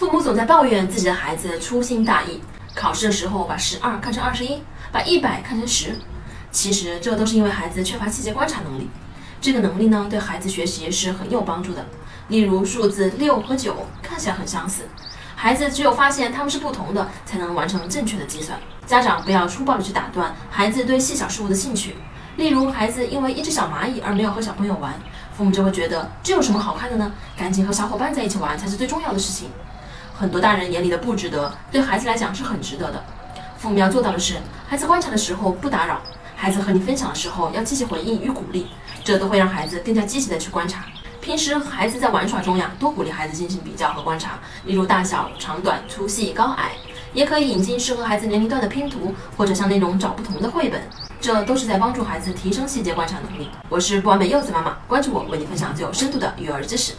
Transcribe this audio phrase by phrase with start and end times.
[0.00, 2.40] 父母总在抱怨自己的孩子粗心大意，
[2.74, 5.94] 考试的时候把十二看成二十一，把一百看成十。
[6.50, 8.88] 其实这都是因为孩子缺乏细节观察能力。
[9.42, 11.84] 这个能力呢，对孩子学习是很有帮助的。
[12.28, 14.84] 例如数字六和九看起来很相似，
[15.36, 18.58] 孩子只有发现它们是不同的，才能完成正确的计算。
[18.86, 21.96] 家长不要粗暴的去打断孩子对细小事物的兴趣。
[22.38, 24.94] 例如，孩子因为一只小蚂蚁而没有和小朋友玩，
[25.36, 27.12] 父母就会觉得这有什么好看的呢？
[27.36, 29.50] 赶紧和小伙伴在一起玩才是最重要的事情。
[30.20, 33.02] 很多大人眼里的不值得，对孩子来讲是很值得的。
[33.56, 34.36] 父母要做到的是，
[34.68, 36.02] 孩子观察的时候不打扰，
[36.36, 38.66] 孩子和你分享的时候要积极回应与鼓励，
[39.02, 40.84] 这都会让孩子更加积极的去观察。
[41.22, 46.72] 平时孩子在玩耍中呀，多鼓励孩子进行比较和观察，例如大小、长短、粗细、高矮，
[47.14, 50.82] 也可以引进适合孩子年龄段的拼图，或者像那种找不同的绘本，
[51.18, 53.48] 这都是在帮助孩子提升细节观察能力。
[53.70, 56.92] 我是不完美柚子妈妈，关注我，为你分享最有深度的育儿知识。